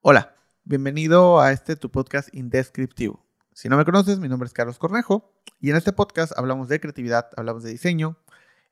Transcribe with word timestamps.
Hola, 0.00 0.36
bienvenido 0.62 1.40
a 1.40 1.50
este 1.50 1.74
tu 1.74 1.90
podcast 1.90 2.32
indescriptivo. 2.32 3.26
Si 3.52 3.68
no 3.68 3.76
me 3.76 3.84
conoces, 3.84 4.20
mi 4.20 4.28
nombre 4.28 4.46
es 4.46 4.52
Carlos 4.52 4.78
Cornejo 4.78 5.32
y 5.60 5.70
en 5.70 5.76
este 5.76 5.92
podcast 5.92 6.32
hablamos 6.38 6.68
de 6.68 6.78
creatividad, 6.78 7.30
hablamos 7.36 7.64
de 7.64 7.70
diseño. 7.70 8.16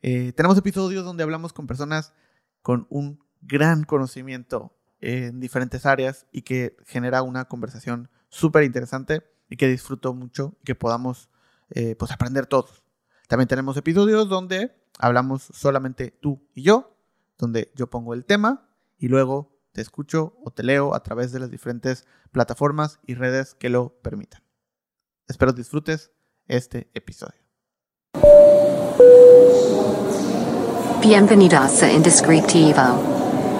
Eh, 0.02 0.32
tenemos 0.36 0.56
episodios 0.56 1.04
donde 1.04 1.24
hablamos 1.24 1.52
con 1.52 1.66
personas 1.66 2.14
con 2.62 2.86
un 2.90 3.18
gran 3.40 3.82
conocimiento 3.82 4.78
en 5.00 5.40
diferentes 5.40 5.84
áreas 5.84 6.26
y 6.31 6.42
que 6.42 6.76
genera 6.87 7.22
una 7.22 7.47
conversación 7.47 8.08
súper 8.29 8.63
interesante 8.63 9.24
y 9.51 9.56
que 9.56 9.67
disfruto 9.67 10.15
mucho 10.15 10.54
y 10.61 10.65
que 10.65 10.74
podamos 10.77 11.29
eh, 11.71 11.97
pues 11.97 12.13
aprender 12.13 12.47
todos. 12.47 12.85
También 13.27 13.49
tenemos 13.49 13.77
episodios 13.77 14.29
donde 14.29 14.81
hablamos 15.01 15.43
solamente 15.53 16.16
tú 16.20 16.47
y 16.55 16.62
yo, 16.62 16.97
donde 17.37 17.73
yo 17.74 17.91
pongo 17.91 18.15
el 18.15 18.24
tema 18.24 18.70
y 18.97 19.09
luego 19.09 19.55
te 19.77 19.83
escucho 19.83 20.33
o 20.43 20.51
te 20.51 20.62
leo 20.62 20.95
a 20.95 21.02
través 21.02 21.33
de 21.33 21.38
las 21.38 21.51
diferentes 21.51 22.06
plataformas 22.33 22.98
y 23.07 23.15
redes 23.15 23.55
que 23.55 23.69
lo 23.69 23.91
permitan. 24.01 24.41
Espero 25.29 25.53
disfrutes 25.53 26.12
este 26.48 26.89
episodio. 26.95 27.39
Bienvenidos 31.03 31.83
a 31.83 31.93
Indescriptivo, 31.93 33.03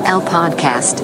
el 0.07 0.23
podcast. 0.23 1.01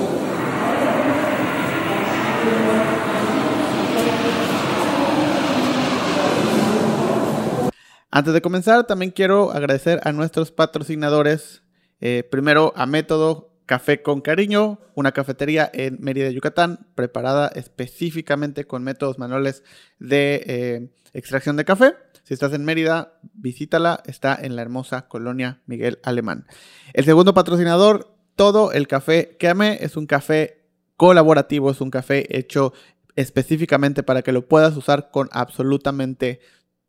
Antes 8.10 8.32
de 8.32 8.40
comenzar, 8.40 8.86
también 8.86 9.10
quiero 9.10 9.50
agradecer 9.50 10.00
a 10.04 10.12
nuestros 10.12 10.50
patrocinadores. 10.52 11.62
Eh, 12.00 12.26
primero 12.30 12.72
a 12.76 12.86
Método 12.86 13.51
Café 13.66 14.02
con 14.02 14.20
Cariño, 14.20 14.80
una 14.94 15.12
cafetería 15.12 15.70
en 15.72 15.98
Mérida, 16.00 16.30
Yucatán, 16.30 16.86
preparada 16.94 17.48
específicamente 17.54 18.66
con 18.66 18.82
métodos 18.82 19.18
manuales 19.18 19.62
de 19.98 20.42
eh, 20.46 20.90
extracción 21.12 21.56
de 21.56 21.64
café. 21.64 21.94
Si 22.24 22.34
estás 22.34 22.52
en 22.52 22.64
Mérida, 22.64 23.18
visítala, 23.34 24.02
está 24.06 24.38
en 24.40 24.56
la 24.56 24.62
hermosa 24.62 25.08
colonia 25.08 25.60
Miguel 25.66 25.98
Alemán. 26.02 26.46
El 26.92 27.04
segundo 27.04 27.34
patrocinador, 27.34 28.16
todo 28.36 28.72
el 28.72 28.86
café 28.86 29.36
que 29.38 29.48
amé, 29.48 29.78
es 29.80 29.96
un 29.96 30.06
café 30.06 30.66
colaborativo, 30.96 31.70
es 31.70 31.80
un 31.80 31.90
café 31.90 32.36
hecho 32.36 32.72
específicamente 33.16 34.02
para 34.02 34.22
que 34.22 34.32
lo 34.32 34.46
puedas 34.46 34.76
usar 34.76 35.10
con 35.10 35.28
absolutamente 35.32 36.40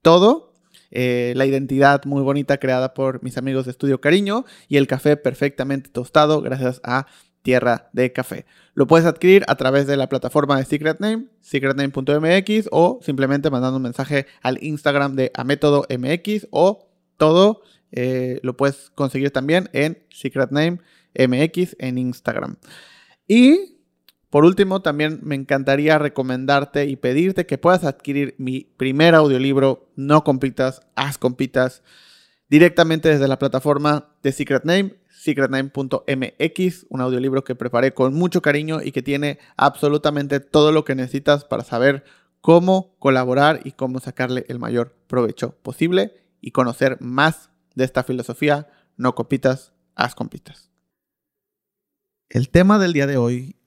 todo. 0.01 0.52
Eh, 0.95 1.33
la 1.35 1.47
identidad 1.47 2.05
muy 2.05 2.21
bonita 2.21 2.59
creada 2.59 2.93
por 2.93 3.23
mis 3.23 3.39
amigos 3.39 3.65
de 3.65 3.71
Estudio 3.71 3.99
Cariño 3.99 4.45
y 4.67 4.77
el 4.77 4.85
café 4.85 5.17
perfectamente 5.17 5.89
tostado 5.89 6.39
gracias 6.41 6.81
a 6.83 7.07
Tierra 7.41 7.89
de 7.93 8.13
Café. 8.13 8.45
Lo 8.75 8.85
puedes 8.85 9.07
adquirir 9.07 9.43
a 9.47 9.55
través 9.55 9.87
de 9.87 9.97
la 9.97 10.07
plataforma 10.07 10.55
de 10.55 10.65
Secret 10.65 10.99
Name, 10.99 11.25
secretname.mx 11.41 12.69
o 12.71 12.99
simplemente 13.01 13.49
mandando 13.49 13.77
un 13.77 13.83
mensaje 13.83 14.27
al 14.43 14.63
Instagram 14.63 15.15
de 15.15 15.31
Amétodo 15.33 15.87
MX 15.89 16.47
o 16.51 16.87
todo 17.17 17.63
eh, 17.91 18.39
lo 18.43 18.55
puedes 18.55 18.91
conseguir 18.91 19.31
también 19.31 19.69
en 19.73 19.97
Secret 20.11 20.51
Name 20.51 20.79
MX 21.17 21.75
en 21.79 21.97
Instagram. 21.97 22.57
Y 23.27 23.72
por 24.33 24.45
último, 24.45 24.81
también 24.81 25.19
me 25.21 25.35
encantaría 25.35 25.99
recomendarte 25.99 26.85
y 26.87 26.95
pedirte 26.95 27.45
que 27.45 27.59
puedas 27.59 27.83
adquirir 27.83 28.33
mi 28.39 28.61
primer 28.77 29.13
audiolibro, 29.13 29.91
No 29.95 30.23
Compitas, 30.23 30.81
Haz 30.95 31.19
Compitas, 31.19 31.83
directamente 32.49 33.09
desde 33.09 33.27
la 33.27 33.37
plataforma 33.37 34.09
de 34.23 34.31
Secret 34.31 34.63
Name, 34.63 34.95
secretname.mx, 35.07 36.87
un 36.89 37.01
audiolibro 37.01 37.43
que 37.43 37.53
preparé 37.53 37.93
con 37.93 38.15
mucho 38.15 38.41
cariño 38.41 38.81
y 38.81 38.91
que 38.91 39.03
tiene 39.03 39.37
absolutamente 39.55 40.39
todo 40.39 40.71
lo 40.71 40.83
que 40.83 40.95
necesitas 40.95 41.45
para 41.45 41.63
saber 41.63 42.03
cómo 42.41 42.95
colaborar 42.97 43.59
y 43.63 43.73
cómo 43.73 43.99
sacarle 43.99 44.47
el 44.47 44.57
mayor 44.57 44.95
provecho 45.05 45.59
posible 45.61 46.15
y 46.41 46.49
conocer 46.49 46.97
más 47.01 47.51
de 47.75 47.83
esta 47.83 48.01
filosofía, 48.01 48.67
no 48.97 49.13
compitas, 49.13 49.73
haz 49.93 50.15
compitas. 50.15 50.71
El 52.29 52.49
tema 52.49 52.79
del 52.79 52.93
día 52.93 53.05
de 53.05 53.17
hoy 53.17 53.57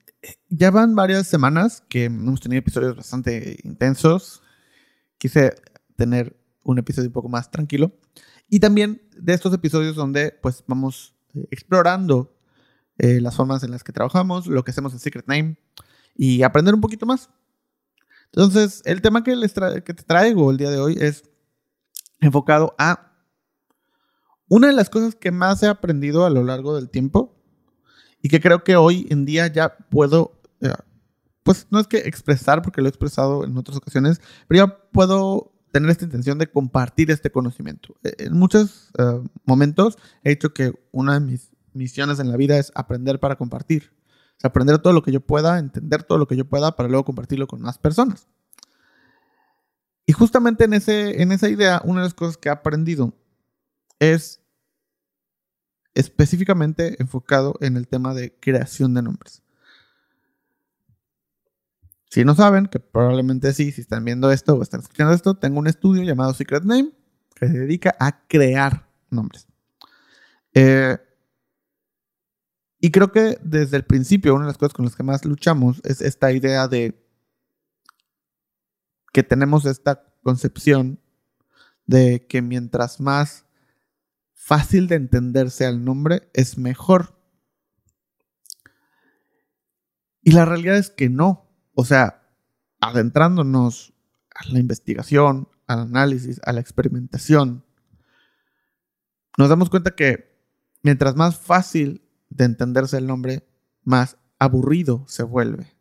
ya 0.49 0.71
van 0.71 0.95
varias 0.95 1.27
semanas 1.27 1.83
que 1.89 2.05
hemos 2.05 2.39
tenido 2.39 2.59
episodios 2.59 2.95
bastante 2.95 3.57
intensos. 3.63 4.41
Quise 5.17 5.55
tener 5.95 6.37
un 6.63 6.77
episodio 6.79 7.09
un 7.09 7.13
poco 7.13 7.29
más 7.29 7.51
tranquilo. 7.51 7.91
Y 8.49 8.59
también 8.59 9.01
de 9.15 9.33
estos 9.33 9.53
episodios 9.53 9.95
donde 9.95 10.37
pues 10.41 10.63
vamos 10.67 11.15
eh, 11.33 11.47
explorando 11.51 12.35
eh, 12.97 13.21
las 13.21 13.35
formas 13.35 13.63
en 13.63 13.71
las 13.71 13.83
que 13.83 13.93
trabajamos, 13.93 14.47
lo 14.47 14.63
que 14.63 14.71
hacemos 14.71 14.93
en 14.93 14.99
Secret 14.99 15.27
Name 15.27 15.57
y 16.15 16.43
aprender 16.43 16.73
un 16.73 16.81
poquito 16.81 17.05
más. 17.05 17.29
Entonces, 18.33 18.81
el 18.85 19.01
tema 19.01 19.23
que, 19.23 19.35
les 19.35 19.53
que 19.53 19.93
te 19.93 20.03
traigo 20.03 20.51
el 20.51 20.57
día 20.57 20.69
de 20.69 20.79
hoy 20.79 20.97
es 20.99 21.23
enfocado 22.19 22.75
a 22.77 23.13
una 24.49 24.67
de 24.67 24.73
las 24.73 24.89
cosas 24.89 25.15
que 25.15 25.31
más 25.31 25.61
he 25.63 25.67
aprendido 25.67 26.25
a 26.25 26.29
lo 26.29 26.43
largo 26.43 26.75
del 26.75 26.89
tiempo 26.89 27.36
y 28.27 28.29
que 28.29 28.41
creo 28.41 28.61
que 28.61 28.75
hoy 28.75 29.07
en 29.09 29.23
día 29.23 29.47
ya 29.47 29.77
puedo, 29.89 30.41
eh, 30.59 30.73
pues 31.43 31.65
no 31.69 31.79
es 31.79 31.87
que 31.87 31.99
expresar, 31.99 32.61
porque 32.61 32.81
lo 32.81 32.87
he 32.87 32.89
expresado 32.89 33.45
en 33.45 33.57
otras 33.57 33.77
ocasiones, 33.77 34.19
pero 34.49 34.65
ya 34.65 34.77
puedo 34.91 35.53
tener 35.71 35.89
esta 35.89 36.03
intención 36.03 36.37
de 36.37 36.51
compartir 36.51 37.09
este 37.09 37.31
conocimiento. 37.31 37.95
Eh, 38.03 38.15
en 38.17 38.33
muchos 38.33 38.91
eh, 38.99 39.21
momentos 39.45 39.97
he 40.25 40.31
dicho 40.31 40.53
que 40.53 40.73
una 40.91 41.13
de 41.13 41.21
mis 41.21 41.51
misiones 41.71 42.19
en 42.19 42.29
la 42.29 42.35
vida 42.35 42.57
es 42.57 42.73
aprender 42.75 43.21
para 43.21 43.37
compartir. 43.37 43.93
O 44.35 44.41
sea, 44.41 44.49
aprender 44.49 44.79
todo 44.79 44.91
lo 44.91 45.03
que 45.03 45.13
yo 45.13 45.21
pueda, 45.21 45.57
entender 45.57 46.03
todo 46.03 46.17
lo 46.17 46.27
que 46.27 46.35
yo 46.35 46.43
pueda 46.43 46.75
para 46.75 46.89
luego 46.89 47.05
compartirlo 47.05 47.47
con 47.47 47.61
más 47.61 47.77
personas. 47.77 48.27
Y 50.05 50.11
justamente 50.11 50.65
en, 50.65 50.73
ese, 50.73 51.21
en 51.21 51.31
esa 51.31 51.47
idea, 51.47 51.81
una 51.85 52.01
de 52.01 52.07
las 52.07 52.13
cosas 52.13 52.35
que 52.35 52.49
he 52.49 52.51
aprendido 52.51 53.13
es 53.99 54.41
específicamente 55.97 56.95
enfocado 57.01 57.57
en 57.59 57.75
el 57.75 57.87
tema 57.87 58.13
de 58.13 58.31
creación 58.39 58.93
de 58.93 59.01
nombres. 59.01 59.41
Si 62.09 62.23
no 62.23 62.35
saben, 62.35 62.67
que 62.67 62.79
probablemente 62.79 63.51
sí, 63.51 63.71
si 63.71 63.81
están 63.81 64.05
viendo 64.05 64.31
esto 64.31 64.55
o 64.55 64.61
están 64.61 64.81
escuchando 64.81 65.13
esto, 65.13 65.35
tengo 65.35 65.57
un 65.59 65.65
estudio 65.65 66.03
llamado 66.03 66.33
Secret 66.35 66.63
Name 66.63 66.91
que 67.33 67.47
se 67.47 67.57
dedica 67.57 67.95
a 67.99 68.27
crear 68.27 68.87
nombres. 69.09 69.47
Eh, 70.53 70.97
y 72.79 72.91
creo 72.91 73.11
que 73.11 73.39
desde 73.41 73.77
el 73.77 73.83
principio, 73.83 74.35
una 74.35 74.45
de 74.45 74.51
las 74.51 74.57
cosas 74.57 74.73
con 74.73 74.85
las 74.85 74.95
que 74.95 75.03
más 75.03 75.25
luchamos 75.25 75.81
es 75.83 76.01
esta 76.01 76.31
idea 76.31 76.67
de 76.67 77.03
que 79.11 79.23
tenemos 79.23 79.65
esta 79.65 80.03
concepción 80.21 80.99
de 81.87 82.27
que 82.27 82.43
mientras 82.43 82.99
más 82.99 83.46
fácil 84.47 84.87
de 84.87 84.95
entenderse 84.95 85.65
al 85.65 85.83
nombre 85.83 86.29
es 86.33 86.57
mejor. 86.57 87.19
Y 90.21 90.31
la 90.31 90.45
realidad 90.45 90.77
es 90.77 90.89
que 90.89 91.09
no. 91.09 91.51
O 91.73 91.83
sea, 91.83 92.31
adentrándonos 92.79 93.93
a 94.33 94.47
la 94.49 94.59
investigación, 94.59 95.49
al 95.67 95.79
análisis, 95.79 96.39
a 96.45 96.53
la 96.53 96.61
experimentación, 96.61 97.65
nos 99.37 99.49
damos 99.49 99.69
cuenta 99.69 99.95
que 99.95 100.41
mientras 100.81 101.17
más 101.17 101.37
fácil 101.37 102.07
de 102.29 102.45
entenderse 102.45 102.97
el 102.99 103.05
nombre, 103.05 103.45
más 103.83 104.15
aburrido 104.39 105.03
se 105.09 105.23
vuelve. 105.23 105.75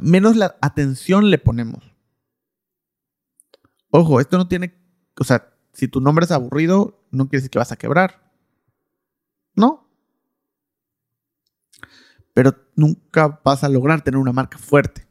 Menos 0.00 0.34
la 0.34 0.56
atención 0.62 1.28
le 1.28 1.36
ponemos. 1.36 1.94
Ojo, 3.90 4.18
esto 4.18 4.38
no 4.38 4.48
tiene, 4.48 4.74
o 5.20 5.24
sea, 5.24 5.53
si 5.74 5.88
tu 5.88 6.00
nombre 6.00 6.24
es 6.24 6.30
aburrido, 6.30 7.04
no 7.10 7.24
quiere 7.28 7.38
decir 7.38 7.50
que 7.50 7.58
vas 7.58 7.72
a 7.72 7.76
quebrar. 7.76 8.32
No. 9.54 9.88
Pero 12.32 12.54
nunca 12.76 13.40
vas 13.44 13.64
a 13.64 13.68
lograr 13.68 14.02
tener 14.02 14.18
una 14.18 14.32
marca 14.32 14.56
fuerte. 14.56 15.06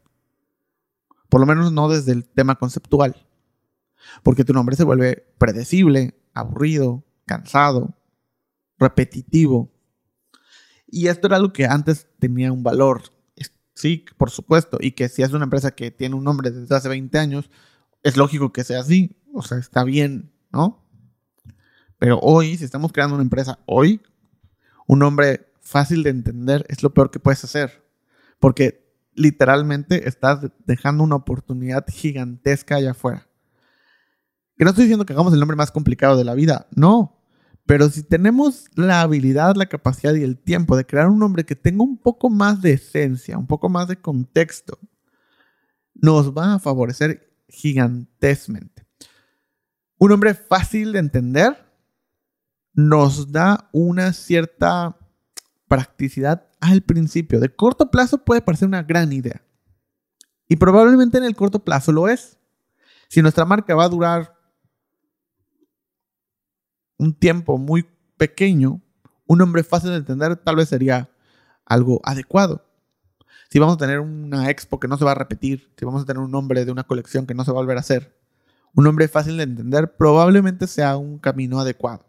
Por 1.28 1.40
lo 1.40 1.46
menos 1.46 1.70
no 1.70 1.88
desde 1.88 2.12
el 2.12 2.24
tema 2.24 2.56
conceptual. 2.56 3.26
Porque 4.22 4.44
tu 4.44 4.52
nombre 4.52 4.76
se 4.76 4.84
vuelve 4.84 5.34
predecible, 5.38 6.18
aburrido, 6.32 7.04
cansado, 7.26 7.94
repetitivo. 8.78 9.70
Y 10.86 11.08
esto 11.08 11.26
era 11.26 11.36
algo 11.36 11.52
que 11.52 11.66
antes 11.66 12.08
tenía 12.18 12.52
un 12.52 12.62
valor. 12.62 13.02
Sí, 13.74 14.04
por 14.16 14.30
supuesto. 14.30 14.78
Y 14.80 14.92
que 14.92 15.08
si 15.08 15.22
es 15.22 15.32
una 15.32 15.44
empresa 15.44 15.72
que 15.72 15.90
tiene 15.90 16.14
un 16.14 16.24
nombre 16.24 16.50
desde 16.50 16.74
hace 16.74 16.88
20 16.88 17.18
años, 17.18 17.50
es 18.02 18.16
lógico 18.16 18.52
que 18.52 18.64
sea 18.64 18.80
así. 18.80 19.16
O 19.32 19.42
sea, 19.42 19.58
está 19.58 19.82
bien 19.82 20.33
¿no? 20.54 20.82
Pero 21.98 22.18
hoy, 22.20 22.56
si 22.56 22.64
estamos 22.64 22.92
creando 22.92 23.14
una 23.14 23.22
empresa 23.22 23.58
hoy, 23.66 24.00
un 24.86 24.98
nombre 24.98 25.52
fácil 25.60 26.02
de 26.02 26.10
entender 26.10 26.64
es 26.68 26.82
lo 26.82 26.92
peor 26.94 27.10
que 27.10 27.20
puedes 27.20 27.44
hacer. 27.44 27.84
Porque 28.38 28.84
literalmente 29.14 30.08
estás 30.08 30.40
dejando 30.66 31.04
una 31.04 31.16
oportunidad 31.16 31.84
gigantesca 31.88 32.76
allá 32.76 32.92
afuera. 32.92 33.28
Que 34.56 34.64
no 34.64 34.70
estoy 34.70 34.84
diciendo 34.84 35.06
que 35.06 35.12
hagamos 35.12 35.32
el 35.32 35.40
nombre 35.40 35.56
más 35.56 35.70
complicado 35.70 36.16
de 36.16 36.24
la 36.24 36.34
vida, 36.34 36.68
no. 36.74 37.20
Pero 37.66 37.88
si 37.88 38.02
tenemos 38.02 38.66
la 38.74 39.00
habilidad, 39.00 39.56
la 39.56 39.66
capacidad 39.66 40.14
y 40.14 40.22
el 40.22 40.38
tiempo 40.38 40.76
de 40.76 40.84
crear 40.84 41.08
un 41.08 41.18
nombre 41.18 41.44
que 41.44 41.56
tenga 41.56 41.82
un 41.82 41.96
poco 41.96 42.28
más 42.28 42.60
de 42.60 42.72
esencia, 42.72 43.38
un 43.38 43.46
poco 43.46 43.68
más 43.68 43.88
de 43.88 43.96
contexto, 43.96 44.78
nos 45.94 46.32
va 46.36 46.54
a 46.54 46.58
favorecer 46.58 47.32
gigantesmente. 47.48 48.83
Un 49.98 50.10
nombre 50.10 50.34
fácil 50.34 50.92
de 50.92 50.98
entender 50.98 51.64
nos 52.72 53.30
da 53.30 53.68
una 53.72 54.12
cierta 54.12 54.98
practicidad 55.68 56.48
al 56.60 56.82
principio. 56.82 57.40
De 57.40 57.54
corto 57.54 57.90
plazo 57.90 58.24
puede 58.24 58.42
parecer 58.42 58.68
una 58.68 58.82
gran 58.82 59.12
idea. 59.12 59.42
Y 60.48 60.56
probablemente 60.56 61.18
en 61.18 61.24
el 61.24 61.36
corto 61.36 61.64
plazo 61.64 61.92
lo 61.92 62.08
es. 62.08 62.38
Si 63.08 63.22
nuestra 63.22 63.44
marca 63.44 63.74
va 63.74 63.84
a 63.84 63.88
durar 63.88 64.34
un 66.98 67.14
tiempo 67.14 67.58
muy 67.58 67.86
pequeño, 68.16 68.82
un 69.26 69.38
nombre 69.38 69.62
fácil 69.62 69.90
de 69.90 69.96
entender 69.96 70.36
tal 70.36 70.56
vez 70.56 70.68
sería 70.68 71.10
algo 71.64 72.00
adecuado. 72.04 72.66
Si 73.50 73.58
vamos 73.58 73.76
a 73.76 73.78
tener 73.78 74.00
una 74.00 74.50
expo 74.50 74.80
que 74.80 74.88
no 74.88 74.96
se 74.96 75.04
va 75.04 75.12
a 75.12 75.16
repetir, 75.16 75.72
si 75.78 75.84
vamos 75.84 76.02
a 76.02 76.06
tener 76.06 76.22
un 76.22 76.30
nombre 76.30 76.64
de 76.64 76.72
una 76.72 76.84
colección 76.84 77.26
que 77.26 77.34
no 77.34 77.44
se 77.44 77.52
va 77.52 77.58
a 77.58 77.62
volver 77.62 77.76
a 77.76 77.80
hacer, 77.80 78.18
un 78.74 78.84
nombre 78.84 79.08
fácil 79.08 79.36
de 79.36 79.44
entender 79.44 79.96
probablemente 79.96 80.66
sea 80.66 80.96
un 80.96 81.18
camino 81.18 81.60
adecuado. 81.60 82.06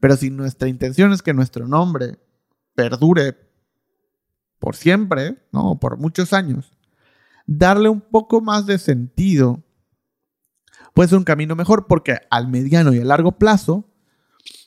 Pero 0.00 0.16
si 0.16 0.30
nuestra 0.30 0.68
intención 0.68 1.12
es 1.12 1.22
que 1.22 1.34
nuestro 1.34 1.68
nombre 1.68 2.18
perdure 2.74 3.36
por 4.58 4.76
siempre, 4.76 5.38
¿no? 5.52 5.78
Por 5.78 5.96
muchos 5.96 6.32
años, 6.32 6.72
darle 7.46 7.88
un 7.88 8.00
poco 8.00 8.40
más 8.40 8.66
de 8.66 8.78
sentido 8.78 9.62
puede 10.94 11.08
ser 11.08 11.18
un 11.18 11.24
camino 11.24 11.56
mejor 11.56 11.86
porque 11.86 12.18
al 12.30 12.48
mediano 12.48 12.92
y 12.92 13.00
a 13.00 13.04
largo 13.04 13.32
plazo 13.32 13.88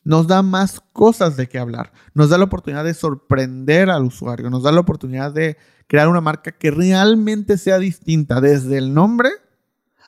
nos 0.03 0.27
da 0.27 0.42
más 0.42 0.81
cosas 0.94 1.36
de 1.36 1.47
qué 1.47 1.59
hablar, 1.59 1.92
nos 2.13 2.30
da 2.30 2.38
la 2.38 2.45
oportunidad 2.45 2.83
de 2.83 2.94
sorprender 2.94 3.89
al 3.89 4.06
usuario, 4.06 4.50
nos 4.50 4.63
da 4.63 4.71
la 4.71 4.80
oportunidad 4.80 5.33
de 5.33 5.57
crear 5.88 6.07
una 6.07 6.21
marca 6.21 6.51
que 6.51 6.71
realmente 6.71 7.57
sea 7.57 7.80
distinta 7.80 8.39
desde 8.39 8.77
el 8.77 8.94
nombre 8.94 9.30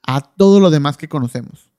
a 0.07 0.21
todo 0.21 0.59
lo 0.59 0.71
demás 0.71 0.97
que 0.97 1.07
conocemos. 1.07 1.71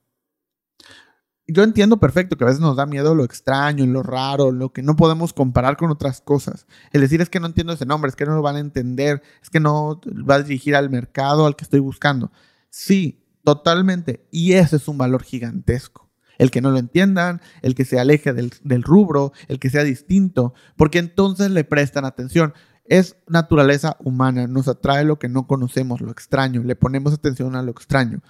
Yo 1.45 1.63
entiendo 1.63 1.99
perfecto 1.99 2.37
que 2.37 2.45
a 2.45 2.47
veces 2.47 2.61
nos 2.61 2.77
da 2.77 2.85
miedo 2.85 3.15
lo 3.15 3.25
extraño, 3.25 3.85
lo 3.87 4.03
raro, 4.03 4.51
lo 4.51 4.71
que 4.71 4.83
no 4.83 4.95
podemos 4.95 5.33
comparar 5.33 5.75
con 5.75 5.89
otras 5.89 6.21
cosas. 6.21 6.67
El 6.93 7.01
decir 7.01 7.19
es 7.19 7.29
que 7.29 7.41
no 7.41 7.47
entiendo 7.47 7.73
ese 7.73 7.87
nombre, 7.87 8.07
es 8.07 8.15
que 8.15 8.25
no 8.25 8.35
lo 8.35 8.41
van 8.41 8.55
a 8.55 8.59
entender, 8.59 9.21
es 9.41 9.49
que 9.49 9.59
no 9.59 9.99
va 10.29 10.35
a 10.35 10.43
dirigir 10.43 10.75
al 10.75 10.89
mercado 10.89 11.45
al 11.45 11.55
que 11.55 11.63
estoy 11.63 11.79
buscando. 11.79 12.31
Sí, 12.69 13.19
Totalmente. 13.43 14.27
Y 14.31 14.53
ese 14.53 14.75
es 14.75 14.87
un 14.87 14.97
valor 14.97 15.23
gigantesco. 15.23 16.09
El 16.37 16.51
que 16.51 16.61
no 16.61 16.71
lo 16.71 16.77
entiendan, 16.77 17.41
el 17.63 17.75
que 17.75 17.83
se 17.83 17.99
aleje 17.99 18.31
del, 18.31 18.83
rubro, 18.83 19.33
el 19.47 19.59
que 19.59 19.69
sea 19.69 19.83
distinto, 19.83 20.53
porque 20.77 20.99
entonces 20.99 21.49
le 21.51 21.63
prestan 21.63 22.05
atención. 22.05 22.53
Es 22.89 23.15
naturaleza 23.27 23.95
humana, 23.99 24.47
nos 24.47 24.67
atrae 24.67 25.05
lo 25.05 25.19
que 25.19 25.29
no 25.29 25.45
conocemos, 25.45 26.01
lo 26.01 26.11
extraño, 26.11 26.63
le 26.63 26.75
ponemos 26.75 27.13
atención 27.13 27.55
a 27.55 27.61
lo 27.61 27.69
extraño. 27.69 28.21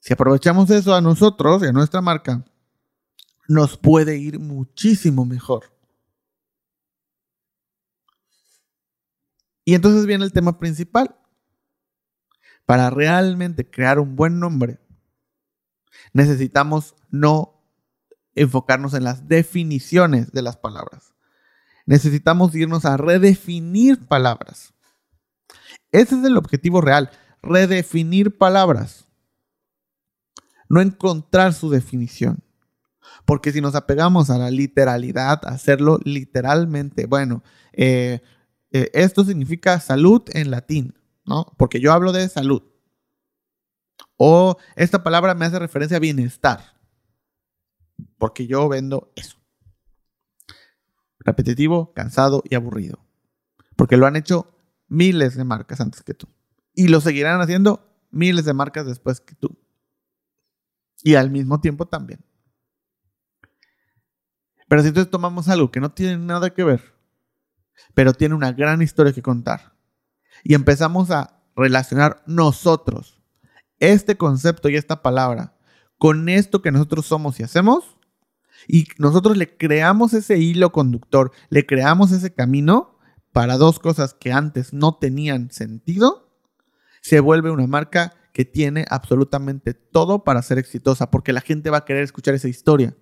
Si 0.00 0.14
aprovechamos 0.14 0.70
eso 0.70 0.94
a 0.94 1.02
nosotros 1.02 1.62
y 1.62 1.66
a 1.66 1.72
nuestra 1.72 2.00
marca, 2.00 2.42
nos 3.46 3.76
puede 3.76 4.16
ir 4.16 4.40
muchísimo 4.40 5.26
mejor. 5.26 5.64
Y 9.66 9.74
entonces 9.74 10.06
viene 10.06 10.24
el 10.24 10.32
tema 10.32 10.58
principal, 10.58 11.14
para 12.64 12.88
realmente 12.88 13.68
crear 13.68 13.98
un 13.98 14.16
buen 14.16 14.40
nombre, 14.40 14.78
necesitamos 16.14 16.94
no 17.10 17.62
enfocarnos 18.34 18.94
en 18.94 19.04
las 19.04 19.28
definiciones 19.28 20.32
de 20.32 20.40
las 20.40 20.56
palabras. 20.56 21.12
Necesitamos 21.90 22.54
irnos 22.54 22.84
a 22.84 22.96
redefinir 22.96 24.06
palabras. 24.06 24.72
Ese 25.90 26.14
es 26.14 26.24
el 26.24 26.36
objetivo 26.36 26.80
real, 26.80 27.10
redefinir 27.42 28.38
palabras. 28.38 29.08
No 30.68 30.80
encontrar 30.80 31.52
su 31.52 31.68
definición. 31.68 32.44
Porque 33.24 33.50
si 33.50 33.60
nos 33.60 33.74
apegamos 33.74 34.30
a 34.30 34.38
la 34.38 34.52
literalidad, 34.52 35.40
hacerlo 35.42 35.98
literalmente, 36.04 37.06
bueno, 37.06 37.42
eh, 37.72 38.20
eh, 38.70 38.88
esto 38.92 39.24
significa 39.24 39.80
salud 39.80 40.22
en 40.32 40.52
latín. 40.52 40.94
¿no? 41.26 41.52
Porque 41.58 41.80
yo 41.80 41.92
hablo 41.92 42.12
de 42.12 42.28
salud. 42.28 42.62
O 44.16 44.56
esta 44.76 45.02
palabra 45.02 45.34
me 45.34 45.44
hace 45.44 45.58
referencia 45.58 45.96
a 45.96 46.00
bienestar. 46.00 46.76
Porque 48.16 48.46
yo 48.46 48.68
vendo 48.68 49.10
eso. 49.16 49.39
Repetitivo, 51.20 51.92
cansado 51.92 52.42
y 52.48 52.54
aburrido. 52.54 52.98
Porque 53.76 53.96
lo 53.96 54.06
han 54.06 54.16
hecho 54.16 54.54
miles 54.88 55.36
de 55.36 55.44
marcas 55.44 55.80
antes 55.80 56.02
que 56.02 56.14
tú. 56.14 56.28
Y 56.74 56.88
lo 56.88 57.00
seguirán 57.00 57.40
haciendo 57.40 57.88
miles 58.10 58.44
de 58.44 58.54
marcas 58.54 58.86
después 58.86 59.20
que 59.20 59.34
tú. 59.34 59.56
Y 61.02 61.14
al 61.14 61.30
mismo 61.30 61.60
tiempo 61.60 61.86
también. 61.86 62.24
Pero 64.68 64.82
si 64.82 64.88
entonces 64.88 65.10
tomamos 65.10 65.48
algo 65.48 65.70
que 65.70 65.80
no 65.80 65.92
tiene 65.92 66.16
nada 66.16 66.50
que 66.50 66.62
ver, 66.62 66.94
pero 67.94 68.12
tiene 68.12 68.34
una 68.34 68.52
gran 68.52 68.82
historia 68.82 69.12
que 69.12 69.22
contar, 69.22 69.74
y 70.44 70.54
empezamos 70.54 71.10
a 71.10 71.42
relacionar 71.56 72.22
nosotros 72.26 73.20
este 73.78 74.16
concepto 74.16 74.68
y 74.68 74.76
esta 74.76 75.02
palabra 75.02 75.56
con 75.98 76.28
esto 76.28 76.62
que 76.62 76.70
nosotros 76.70 77.06
somos 77.06 77.40
y 77.40 77.42
hacemos, 77.42 77.96
y 78.68 78.88
nosotros 78.98 79.36
le 79.36 79.56
creamos 79.56 80.14
ese 80.14 80.38
hilo 80.38 80.72
conductor, 80.72 81.32
le 81.48 81.66
creamos 81.66 82.12
ese 82.12 82.32
camino 82.32 82.98
para 83.32 83.56
dos 83.56 83.78
cosas 83.78 84.14
que 84.14 84.32
antes 84.32 84.72
no 84.72 84.96
tenían 84.96 85.50
sentido, 85.50 86.36
se 87.00 87.20
vuelve 87.20 87.50
una 87.50 87.66
marca 87.66 88.14
que 88.32 88.44
tiene 88.44 88.84
absolutamente 88.90 89.74
todo 89.74 90.24
para 90.24 90.42
ser 90.42 90.58
exitosa, 90.58 91.10
porque 91.10 91.32
la 91.32 91.40
gente 91.40 91.70
va 91.70 91.78
a 91.78 91.84
querer 91.84 92.02
escuchar 92.02 92.34
esa 92.34 92.48
historia. 92.48 92.96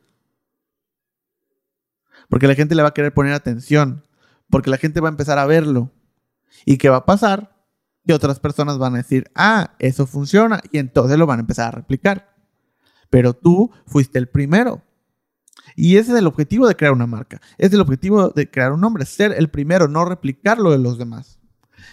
Porque 2.28 2.46
la 2.46 2.54
gente 2.54 2.74
le 2.74 2.82
va 2.82 2.88
a 2.88 2.94
querer 2.94 3.12
poner 3.12 3.32
atención, 3.32 4.06
porque 4.50 4.70
la 4.70 4.76
gente 4.76 5.00
va 5.00 5.08
a 5.08 5.10
empezar 5.10 5.38
a 5.38 5.46
verlo, 5.46 5.92
¿Y 6.64 6.78
qué 6.78 6.88
va 6.88 6.98
a 6.98 7.06
pasar? 7.06 7.56
Que 8.06 8.14
otras 8.14 8.40
personas 8.40 8.78
van 8.78 8.94
a 8.94 8.98
decir, 8.98 9.30
ah, 9.34 9.74
eso 9.78 10.06
funciona, 10.06 10.60
y 10.72 10.78
entonces 10.78 11.18
lo 11.18 11.26
van 11.26 11.38
a 11.38 11.42
empezar 11.42 11.68
a 11.68 11.76
replicar. 11.76 12.34
Pero 13.10 13.34
tú 13.34 13.70
fuiste 13.86 14.18
el 14.18 14.28
primero. 14.28 14.82
Y 15.76 15.96
ese 15.96 16.12
es 16.12 16.18
el 16.18 16.26
objetivo 16.26 16.66
de 16.66 16.76
crear 16.76 16.92
una 16.92 17.06
marca. 17.06 17.40
Es 17.56 17.72
el 17.72 17.80
objetivo 17.80 18.30
de 18.30 18.50
crear 18.50 18.72
un 18.72 18.80
nombre, 18.80 19.04
ser 19.04 19.32
el 19.32 19.48
primero, 19.48 19.88
no 19.88 20.04
replicarlo 20.04 20.70
de 20.70 20.78
los 20.78 20.98
demás. 20.98 21.38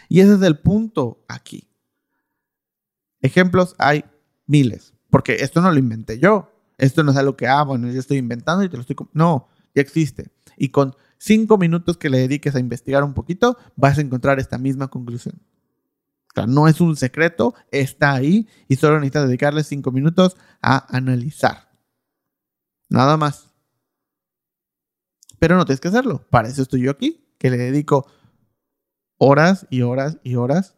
Y 0.09 0.19
ese 0.19 0.35
es 0.35 0.41
el 0.41 0.59
punto 0.59 1.23
aquí. 1.27 1.67
Ejemplos 3.21 3.75
hay 3.77 4.05
miles, 4.45 4.93
porque 5.09 5.35
esto 5.35 5.61
no 5.61 5.71
lo 5.71 5.79
inventé 5.79 6.19
yo. 6.19 6.51
Esto 6.77 7.03
no 7.03 7.11
es 7.11 7.17
algo 7.17 7.37
que, 7.37 7.47
ah, 7.47 7.63
bueno, 7.63 7.89
yo 7.91 7.99
estoy 7.99 8.17
inventando 8.17 8.63
y 8.63 8.69
te 8.69 8.75
lo 8.75 8.81
estoy... 8.81 8.97
No, 9.13 9.47
ya 9.73 9.81
existe. 9.81 10.31
Y 10.57 10.69
con 10.69 10.95
cinco 11.17 11.57
minutos 11.57 11.97
que 11.97 12.09
le 12.09 12.19
dediques 12.19 12.55
a 12.55 12.59
investigar 12.59 13.03
un 13.03 13.13
poquito, 13.13 13.57
vas 13.75 13.97
a 13.97 14.01
encontrar 14.01 14.39
esta 14.39 14.57
misma 14.57 14.89
conclusión. 14.89 15.41
O 16.29 16.33
sea, 16.35 16.47
no 16.47 16.67
es 16.67 16.81
un 16.81 16.97
secreto, 16.97 17.55
está 17.71 18.13
ahí 18.13 18.47
y 18.67 18.75
solo 18.75 18.99
necesitas 18.99 19.25
dedicarle 19.27 19.63
cinco 19.63 19.91
minutos 19.91 20.35
a 20.61 20.85
analizar. 20.95 21.69
Nada 22.89 23.15
más. 23.15 23.44
Pero 25.39 25.55
no 25.57 25.65
tienes 25.65 25.81
que 25.81 25.87
hacerlo. 25.87 26.25
Para 26.29 26.47
eso 26.47 26.61
estoy 26.61 26.81
yo 26.81 26.91
aquí, 26.91 27.25
que 27.37 27.49
le 27.49 27.57
dedico 27.57 28.07
horas 29.17 29.67
y 29.69 29.81
horas 29.81 30.17
y 30.23 30.35
horas 30.35 30.75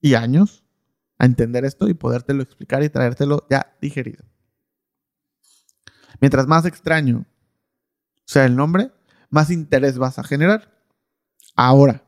y 0.00 0.14
años 0.14 0.64
a 1.18 1.26
entender 1.26 1.64
esto 1.64 1.88
y 1.88 1.94
podértelo 1.94 2.42
explicar 2.42 2.82
y 2.82 2.88
traértelo 2.88 3.46
ya 3.50 3.76
digerido. 3.80 4.24
Mientras 6.20 6.46
más 6.46 6.64
extraño 6.64 7.26
sea 8.24 8.44
el 8.44 8.56
nombre, 8.56 8.92
más 9.30 9.50
interés 9.50 9.98
vas 9.98 10.18
a 10.18 10.24
generar. 10.24 10.72
Ahora, 11.56 12.04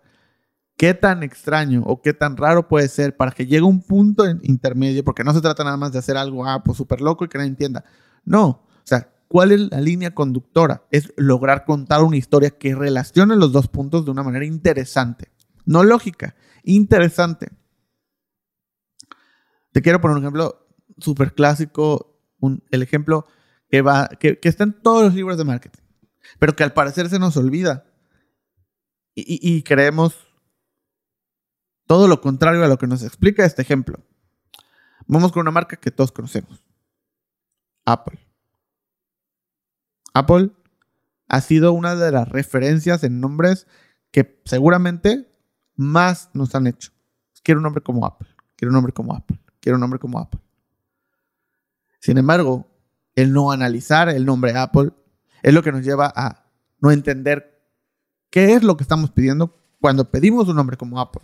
¿qué 0.76 0.94
tan 0.94 1.22
extraño 1.22 1.82
o 1.84 2.02
qué 2.02 2.14
tan 2.14 2.36
raro 2.36 2.68
puede 2.68 2.88
ser 2.88 3.16
para 3.16 3.32
que 3.32 3.46
llegue 3.46 3.62
un 3.62 3.82
punto 3.82 4.24
intermedio? 4.42 5.04
Porque 5.04 5.24
no 5.24 5.32
se 5.32 5.40
trata 5.40 5.64
nada 5.64 5.76
más 5.76 5.92
de 5.92 5.98
hacer 5.98 6.16
algo, 6.16 6.46
ah, 6.46 6.62
pues 6.62 6.76
súper 6.76 7.00
loco 7.00 7.24
y 7.24 7.28
que 7.28 7.38
nadie 7.38 7.50
entienda. 7.50 7.84
No, 8.24 8.66
¿cuál 9.30 9.52
es 9.52 9.60
la 9.70 9.80
línea 9.80 10.14
conductora? 10.14 10.84
Es 10.90 11.14
lograr 11.16 11.64
contar 11.64 12.02
una 12.02 12.18
historia 12.18 12.50
que 12.50 12.75
relacione 12.75 13.37
los 13.37 13.52
dos 13.52 13.68
puntos 13.68 14.04
de 14.04 14.10
una 14.10 14.22
manera 14.22 14.44
interesante. 14.44 15.30
No 15.64 15.84
lógica, 15.84 16.34
interesante. 16.64 17.49
Te 19.72 19.80
quiero 19.80 20.00
poner 20.00 20.16
un 20.16 20.25
ejemplo 20.25 20.66
súper 20.99 21.32
clásico, 21.32 22.20
el 22.70 22.82
ejemplo 22.82 23.26
que, 23.68 23.82
va, 23.82 24.08
que 24.08 24.38
está 24.42 24.64
en 24.64 24.82
todos 24.82 25.04
los 25.04 25.14
libros 25.14 25.38
de 25.38 25.44
marketing 25.44 25.80
pero 26.38 26.54
que 26.54 26.64
al 26.64 26.72
parecer 26.72 27.08
se 27.08 27.18
nos 27.18 27.37
olvida. 27.37 27.87
Y, 29.14 29.62
creemos 29.64 30.14
todo 31.87 32.08
lo 32.08 32.22
contrario 32.22 32.64
a 32.64 32.68
lo 32.68 32.78
que 32.78 32.87
nos 32.87 33.02
explica 33.02 33.44
este 33.44 33.60
ejemplo. 33.60 34.02
Vamos 35.06 35.32
con 35.32 35.42
una 35.42 35.50
marca 35.50 35.76
que 35.76 35.90
todos 35.90 36.12
conocemos. 36.12 36.62
Apple. 37.84 38.18
Apple 40.14 40.50
ha 41.28 41.40
sido 41.40 41.72
una 41.72 41.94
de 41.94 42.10
las 42.10 42.28
referencias 42.28 43.04
en 43.04 43.20
nombres 43.20 43.66
que 44.10 44.40
seguramente 44.44 45.30
más 45.76 46.30
nos 46.34 46.54
han 46.54 46.66
hecho. 46.66 46.90
Quiero 47.42 47.60
un 47.60 47.64
nombre 47.64 47.82
como 47.82 48.04
Apple, 48.04 48.28
quiero 48.56 48.70
un 48.70 48.74
nombre 48.74 48.92
como 48.92 49.14
Apple, 49.14 49.40
quiero 49.60 49.76
un 49.76 49.80
nombre 49.80 49.98
como 49.98 50.18
Apple. 50.18 50.40
Sin 52.00 52.18
embargo, 52.18 52.66
el 53.14 53.32
no 53.32 53.52
analizar 53.52 54.08
el 54.08 54.24
nombre 54.24 54.56
Apple 54.56 54.92
es 55.42 55.54
lo 55.54 55.62
que 55.62 55.72
nos 55.72 55.84
lleva 55.84 56.12
a 56.14 56.44
no 56.80 56.90
entender 56.90 57.62
qué 58.30 58.54
es 58.54 58.62
lo 58.62 58.76
que 58.76 58.82
estamos 58.82 59.10
pidiendo 59.10 59.56
cuando 59.80 60.10
pedimos 60.10 60.48
un 60.48 60.56
nombre 60.56 60.76
como 60.76 61.00
Apple. 61.00 61.22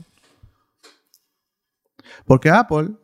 Porque 2.25 2.51
Apple, 2.51 2.95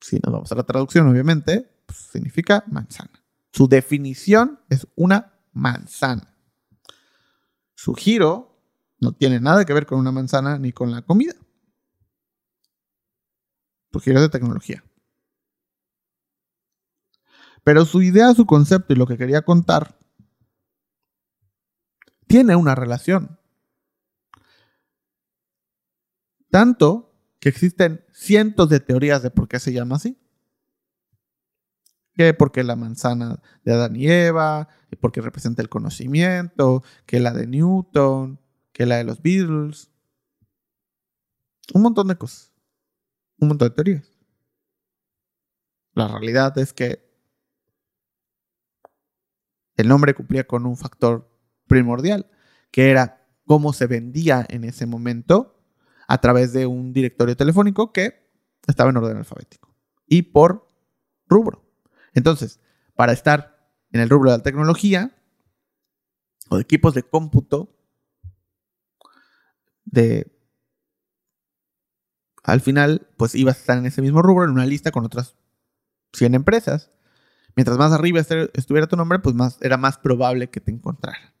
si 0.00 0.20
nos 0.22 0.32
vamos 0.32 0.52
a 0.52 0.54
la 0.54 0.62
traducción, 0.62 1.08
obviamente, 1.08 1.68
pues, 1.86 1.98
significa 1.98 2.64
manzana. 2.68 3.25
Su 3.56 3.68
definición 3.68 4.60
es 4.68 4.86
una 4.96 5.32
manzana. 5.54 6.36
Su 7.74 7.94
giro 7.94 8.60
no 9.00 9.12
tiene 9.12 9.40
nada 9.40 9.64
que 9.64 9.72
ver 9.72 9.86
con 9.86 9.98
una 9.98 10.12
manzana 10.12 10.58
ni 10.58 10.72
con 10.72 10.90
la 10.90 11.00
comida. 11.00 11.32
Su 13.90 14.00
giro 14.00 14.16
es 14.18 14.24
de 14.24 14.28
tecnología. 14.28 14.84
Pero 17.64 17.86
su 17.86 18.02
idea, 18.02 18.34
su 18.34 18.44
concepto 18.44 18.92
y 18.92 18.96
lo 18.96 19.06
que 19.06 19.16
quería 19.16 19.40
contar 19.40 19.98
tiene 22.26 22.56
una 22.56 22.74
relación. 22.74 23.40
Tanto 26.50 27.10
que 27.40 27.48
existen 27.48 28.04
cientos 28.12 28.68
de 28.68 28.80
teorías 28.80 29.22
de 29.22 29.30
por 29.30 29.48
qué 29.48 29.58
se 29.58 29.72
llama 29.72 29.96
así. 29.96 30.18
Que 32.16 32.32
porque 32.34 32.64
la 32.64 32.76
manzana 32.76 33.40
de 33.64 33.72
Adán 33.74 33.96
y 33.96 34.08
Eva, 34.08 34.68
porque 35.00 35.20
representa 35.20 35.62
el 35.62 35.68
conocimiento, 35.68 36.82
que 37.04 37.20
la 37.20 37.32
de 37.32 37.46
Newton, 37.46 38.40
que 38.72 38.86
la 38.86 38.96
de 38.96 39.04
los 39.04 39.22
Beatles. 39.22 39.90
Un 41.74 41.82
montón 41.82 42.08
de 42.08 42.16
cosas. 42.16 42.52
Un 43.38 43.48
montón 43.48 43.68
de 43.68 43.74
teorías. 43.74 44.10
La 45.92 46.08
realidad 46.08 46.56
es 46.58 46.72
que 46.72 47.06
el 49.76 49.88
nombre 49.88 50.14
cumplía 50.14 50.46
con 50.46 50.66
un 50.66 50.76
factor 50.76 51.30
primordial, 51.66 52.30
que 52.70 52.90
era 52.90 53.26
cómo 53.44 53.72
se 53.72 53.86
vendía 53.86 54.44
en 54.48 54.64
ese 54.64 54.86
momento 54.86 55.62
a 56.08 56.20
través 56.20 56.52
de 56.52 56.66
un 56.66 56.92
directorio 56.92 57.36
telefónico 57.36 57.92
que 57.92 58.30
estaba 58.66 58.90
en 58.90 58.96
orden 58.96 59.16
alfabético 59.16 59.74
y 60.06 60.22
por 60.22 60.66
rubro. 61.26 61.65
Entonces, 62.16 62.60
para 62.96 63.12
estar 63.12 63.70
en 63.92 64.00
el 64.00 64.08
rubro 64.08 64.32
de 64.32 64.38
la 64.38 64.42
tecnología 64.42 65.14
o 66.48 66.56
de 66.56 66.62
equipos 66.62 66.94
de 66.94 67.02
cómputo, 67.04 67.76
de 69.84 70.32
al 72.42 72.60
final, 72.60 73.08
pues 73.16 73.34
ibas 73.34 73.56
a 73.56 73.60
estar 73.60 73.78
en 73.78 73.86
ese 73.86 74.00
mismo 74.02 74.22
rubro, 74.22 74.44
en 74.44 74.50
una 74.50 74.66
lista 74.66 74.92
con 74.92 75.04
otras 75.04 75.36
100 76.12 76.34
empresas. 76.34 76.90
Mientras 77.54 77.76
más 77.76 77.92
arriba 77.92 78.20
estuviera 78.20 78.86
tu 78.86 78.96
nombre, 78.96 79.18
pues 79.18 79.34
más, 79.34 79.58
era 79.60 79.76
más 79.76 79.98
probable 79.98 80.48
que 80.48 80.60
te 80.60 80.70
encontrara. 80.70 81.34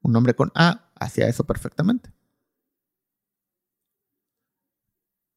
Un 0.00 0.12
nombre 0.12 0.34
con 0.34 0.52
A 0.54 0.90
hacía 0.94 1.28
eso 1.28 1.44
perfectamente. 1.44 2.12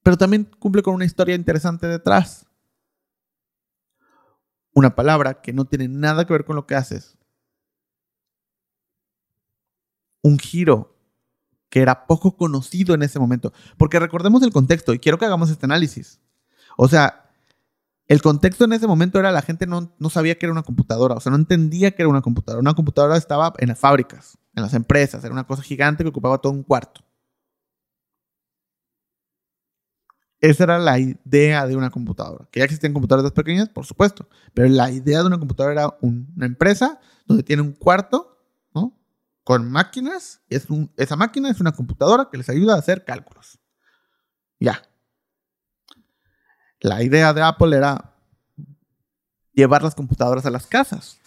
Pero 0.04 0.18
también 0.18 0.46
cumple 0.46 0.82
con 0.82 0.94
una 0.94 1.06
historia 1.06 1.36
interesante 1.36 1.88
detrás. 1.88 2.47
Una 4.78 4.94
palabra 4.94 5.42
que 5.42 5.54
no 5.54 5.66
tiene 5.66 5.88
nada 5.88 6.28
que 6.28 6.34
ver 6.34 6.46
con 6.46 6.56
lo 6.56 6.68
que 6.68 6.76
haces. 6.76 7.18
Un 10.22 10.38
giro 10.38 10.96
que 11.70 11.82
era 11.82 12.06
poco 12.06 12.38
conocido 12.38 12.94
en 12.94 13.02
ese 13.02 13.18
momento. 13.18 13.54
Porque 13.76 14.00
recordemos 14.00 14.44
el 14.44 14.52
contexto 14.52 14.94
y 14.94 15.00
quiero 15.00 15.18
que 15.18 15.26
hagamos 15.26 15.50
este 15.50 15.66
análisis. 15.66 16.20
O 16.78 16.88
sea, 16.88 17.28
el 18.06 18.22
contexto 18.22 18.66
en 18.66 18.74
ese 18.74 18.86
momento 18.86 19.18
era 19.18 19.32
la 19.32 19.42
gente 19.42 19.66
no, 19.66 19.96
no, 19.98 20.12
sabía 20.12 20.38
que 20.38 20.46
era 20.46 20.54
una 20.54 20.62
computadora, 20.62 21.16
o 21.16 21.22
sea, 21.22 21.32
no 21.32 21.38
entendía 21.38 21.96
que 21.96 22.04
era 22.04 22.10
una 22.10 22.22
computadora. 22.22 22.62
Una 22.62 22.76
computadora 22.76 23.18
estaba 23.18 23.54
en 23.58 23.70
las 23.70 23.80
fábricas, 23.80 24.38
en 24.56 24.62
las 24.62 24.76
empresas, 24.76 25.24
era 25.24 25.34
una 25.34 25.48
cosa 25.48 25.64
gigante 25.64 26.04
que 26.04 26.10
ocupaba 26.10 26.38
todo 26.38 26.54
un 26.54 26.62
cuarto. 26.62 27.04
Esa 30.40 30.64
era 30.66 30.80
la 30.80 31.00
idea 31.00 31.66
de 31.66 31.76
una 31.76 31.90
computadora. 31.90 32.48
Que 32.52 32.60
ya 32.60 32.66
existían 32.66 32.94
computadoras 32.94 33.32
pequeñas, 33.32 33.70
por 33.70 33.86
supuesto, 33.86 34.28
pero 34.54 34.70
la 34.70 34.92
idea 34.92 35.20
de 35.20 35.28
una 35.28 35.40
computadora 35.40 35.74
era 35.74 35.98
una 36.02 36.46
empresa 36.46 37.00
donde 37.26 37.44
tiene 37.44 37.62
un 37.64 37.74
cuarto, 37.74 38.38
¿no? 38.74 38.98
Con 39.44 39.70
máquinas, 39.72 40.42
esa 40.50 41.16
máquina 41.16 41.50
es 41.50 41.60
una 41.60 41.72
computadora 41.72 42.30
que 42.32 42.38
les 42.38 42.50
ayuda 42.50 42.76
a 42.76 42.80
hacer 42.80 43.04
cálculos. 43.04 43.60
Ya, 44.60 44.82
la 46.80 47.02
idea 47.04 47.34
de 47.34 47.42
Apple 47.42 47.76
era 47.76 48.14
llevar 49.54 49.82
las 49.82 49.96
computadoras 49.96 50.46
a 50.46 50.52
las 50.52 50.68
casas 50.68 51.20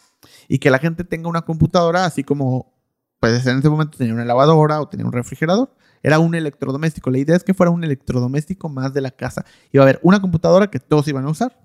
y 0.49 0.59
que 0.59 0.71
la 0.71 0.79
gente 0.79 1.05
tenga 1.05 1.29
una 1.29 1.43
computadora 1.43 2.05
así 2.05 2.23
como, 2.23 2.73
pues 3.19 3.45
en 3.47 3.59
ese 3.59 3.69
momento 3.69 3.99
tenía 3.99 4.15
una 4.15 4.25
lavadora 4.25 4.81
o 4.81 4.89
tenía 4.89 5.07
un 5.07 5.13
refrigerador. 5.13 5.75
Era 6.03 6.19
un 6.19 6.35
electrodoméstico. 6.35 7.11
La 7.11 7.19
idea 7.19 7.37
es 7.37 7.45
que 7.45 7.55
fuera 7.55 7.71
un 7.71 7.85
electrodoméstico 7.85 8.69
más 8.69 8.95
de 8.95 9.01
la 9.01 9.11
casa. 9.11 9.45
Iba 9.73 9.85
a 9.85 9.87
haber 9.87 10.01
una 10.03 10.21
computadora 10.21 10.71
que 10.71 10.81
todos 10.81 11.09
iban 11.09 11.25
a 11.27 11.31
usar. 11.31 11.59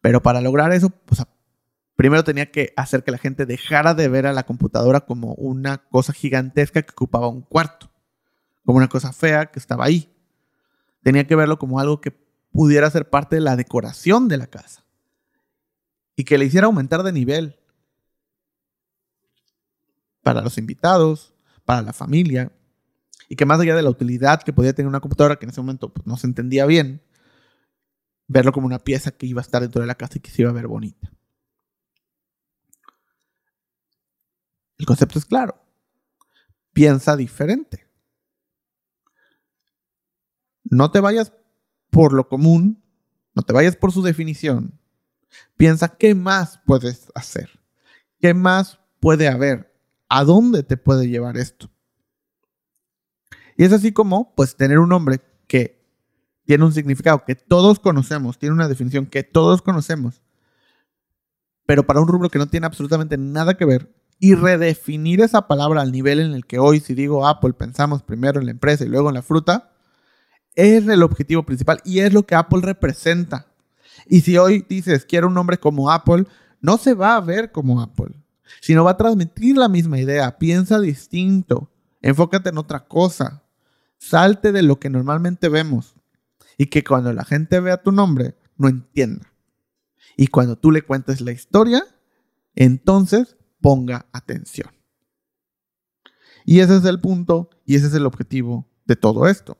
Pero 0.00 0.22
para 0.22 0.40
lograr 0.40 0.72
eso, 0.72 0.92
primero 1.96 2.24
tenía 2.24 2.50
que 2.50 2.74
hacer 2.76 3.04
que 3.04 3.10
la 3.10 3.18
gente 3.18 3.46
dejara 3.46 3.94
de 3.94 4.08
ver 4.08 4.26
a 4.26 4.34
la 4.34 4.44
computadora 4.44 5.00
como 5.00 5.34
una 5.34 5.78
cosa 5.78 6.12
gigantesca 6.12 6.82
que 6.82 6.92
ocupaba 6.92 7.28
un 7.28 7.40
cuarto, 7.40 7.90
como 8.66 8.76
una 8.76 8.88
cosa 8.88 9.12
fea 9.14 9.46
que 9.46 9.58
estaba 9.58 9.86
ahí 9.86 10.14
tenía 11.04 11.26
que 11.26 11.36
verlo 11.36 11.58
como 11.58 11.78
algo 11.78 12.00
que 12.00 12.10
pudiera 12.50 12.90
ser 12.90 13.08
parte 13.08 13.36
de 13.36 13.42
la 13.42 13.54
decoración 13.54 14.26
de 14.26 14.38
la 14.38 14.48
casa 14.48 14.84
y 16.16 16.24
que 16.24 16.38
le 16.38 16.46
hiciera 16.46 16.66
aumentar 16.66 17.02
de 17.04 17.12
nivel 17.12 17.60
para 20.24 20.40
los 20.40 20.58
invitados, 20.58 21.34
para 21.64 21.82
la 21.82 21.92
familia, 21.92 22.50
y 23.28 23.36
que 23.36 23.46
más 23.46 23.60
allá 23.60 23.76
de 23.76 23.82
la 23.82 23.90
utilidad 23.90 24.42
que 24.42 24.52
podía 24.52 24.74
tener 24.74 24.88
una 24.88 25.00
computadora 25.00 25.36
que 25.36 25.46
en 25.46 25.50
ese 25.50 25.60
momento 25.60 25.92
pues, 25.92 26.06
no 26.06 26.16
se 26.16 26.26
entendía 26.26 26.66
bien, 26.66 27.02
verlo 28.26 28.52
como 28.52 28.66
una 28.66 28.80
pieza 28.80 29.12
que 29.12 29.26
iba 29.26 29.40
a 29.40 29.44
estar 29.44 29.62
dentro 29.62 29.80
de 29.80 29.86
la 29.86 29.94
casa 29.94 30.18
y 30.18 30.20
que 30.20 30.30
se 30.30 30.42
iba 30.42 30.50
a 30.50 30.54
ver 30.54 30.66
bonita. 30.66 31.12
El 34.78 34.86
concepto 34.86 35.18
es 35.18 35.24
claro. 35.24 35.62
Piensa 36.72 37.16
diferente. 37.16 37.86
No 40.64 40.90
te 40.90 41.00
vayas 41.00 41.32
por 41.90 42.12
lo 42.12 42.28
común, 42.28 42.82
no 43.34 43.42
te 43.42 43.52
vayas 43.52 43.76
por 43.76 43.92
su 43.92 44.02
definición. 44.02 44.80
Piensa 45.56 45.96
qué 45.96 46.14
más 46.14 46.60
puedes 46.66 47.10
hacer, 47.14 47.60
qué 48.18 48.34
más 48.34 48.80
puede 49.00 49.28
haber, 49.28 49.73
a 50.14 50.24
dónde 50.24 50.62
te 50.62 50.76
puede 50.76 51.08
llevar 51.08 51.36
esto. 51.36 51.70
Y 53.56 53.64
es 53.64 53.72
así 53.72 53.92
como, 53.92 54.32
pues, 54.34 54.56
tener 54.56 54.78
un 54.78 54.88
nombre 54.88 55.20
que 55.48 55.84
tiene 56.44 56.64
un 56.64 56.72
significado 56.72 57.24
que 57.24 57.34
todos 57.34 57.80
conocemos, 57.80 58.38
tiene 58.38 58.54
una 58.54 58.68
definición 58.68 59.06
que 59.06 59.24
todos 59.24 59.60
conocemos, 59.60 60.22
pero 61.66 61.86
para 61.86 62.00
un 62.00 62.06
rubro 62.06 62.28
que 62.28 62.38
no 62.38 62.46
tiene 62.46 62.66
absolutamente 62.66 63.16
nada 63.18 63.56
que 63.56 63.64
ver, 63.64 63.92
y 64.20 64.34
redefinir 64.34 65.20
esa 65.20 65.48
palabra 65.48 65.82
al 65.82 65.90
nivel 65.90 66.20
en 66.20 66.32
el 66.32 66.46
que 66.46 66.60
hoy, 66.60 66.78
si 66.78 66.94
digo 66.94 67.26
Apple, 67.26 67.54
pensamos 67.54 68.04
primero 68.04 68.38
en 68.38 68.46
la 68.46 68.52
empresa 68.52 68.84
y 68.84 68.88
luego 68.88 69.08
en 69.08 69.16
la 69.16 69.22
fruta, 69.22 69.72
es 70.54 70.86
el 70.86 71.02
objetivo 71.02 71.42
principal 71.42 71.80
y 71.84 71.98
es 71.98 72.12
lo 72.12 72.24
que 72.24 72.36
Apple 72.36 72.60
representa. 72.62 73.48
Y 74.06 74.20
si 74.20 74.38
hoy 74.38 74.64
dices, 74.68 75.04
quiero 75.04 75.26
un 75.26 75.34
nombre 75.34 75.58
como 75.58 75.90
Apple, 75.90 76.26
no 76.60 76.78
se 76.78 76.94
va 76.94 77.16
a 77.16 77.20
ver 77.20 77.50
como 77.50 77.82
Apple, 77.82 78.14
sino 78.60 78.84
va 78.84 78.92
a 78.92 78.96
transmitir 78.96 79.56
la 79.56 79.68
misma 79.68 79.98
idea. 79.98 80.38
Piensa 80.38 80.80
distinto, 80.80 81.70
enfócate 82.02 82.50
en 82.50 82.58
otra 82.58 82.86
cosa, 82.86 83.42
salte 83.98 84.52
de 84.52 84.62
lo 84.62 84.78
que 84.78 84.90
normalmente 84.90 85.48
vemos 85.48 85.94
y 86.58 86.66
que 86.66 86.84
cuando 86.84 87.12
la 87.12 87.24
gente 87.24 87.60
vea 87.60 87.82
tu 87.82 87.92
nombre 87.92 88.36
no 88.56 88.68
entienda. 88.68 89.32
Y 90.16 90.28
cuando 90.28 90.56
tú 90.56 90.70
le 90.70 90.82
cuentes 90.82 91.20
la 91.20 91.32
historia, 91.32 91.84
entonces 92.54 93.36
ponga 93.60 94.06
atención. 94.12 94.70
Y 96.44 96.60
ese 96.60 96.76
es 96.76 96.84
el 96.84 97.00
punto 97.00 97.50
y 97.64 97.76
ese 97.76 97.86
es 97.86 97.94
el 97.94 98.06
objetivo 98.06 98.68
de 98.84 98.96
todo 98.96 99.26
esto. 99.26 99.58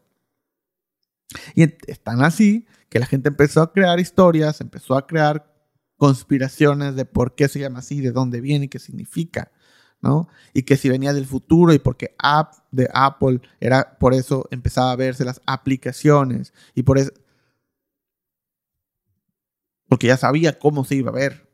Y 1.55 1.63
están 1.91 2.23
así 2.23 2.67
que 2.89 2.99
la 2.99 3.07
gente 3.07 3.29
empezó 3.29 3.63
a 3.63 3.73
crear 3.73 3.99
historias, 3.99 4.61
empezó 4.61 4.97
a 4.97 5.07
crear 5.07 5.54
conspiraciones 5.97 6.97
de 6.97 7.05
por 7.05 7.35
qué 7.35 7.49
se 7.49 7.61
llama 7.61 7.81
así, 7.81 8.01
de 8.01 8.13
dónde 8.13 8.41
viene 8.41 8.67
y 8.67 8.69
qué 8.69 8.79
significa, 8.79 9.53
¿no? 10.01 10.29
Y 10.53 10.63
que 10.65 10.77
si 10.77 10.89
venía 10.89 11.13
del 11.13 11.27
futuro 11.27 11.73
y 11.73 11.79
porque 11.79 12.15
app 12.19 12.55
de 12.71 12.89
Apple 12.93 13.41
era 13.61 13.97
por 13.99 14.15
eso 14.15 14.47
empezaba 14.51 14.93
a 14.93 14.97
verse 14.97 15.25
las 15.25 15.41
aplicaciones 15.47 16.53
y 16.75 16.83
por 16.83 16.99
eso 16.99 17.13
Porque 19.89 20.07
ya 20.09 20.17
sabía 20.17 20.59
cómo 20.59 20.85
se 20.85 20.97
iba 20.97 21.11
a 21.11 21.15
ver. 21.15 21.49